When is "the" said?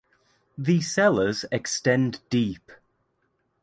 0.57-0.81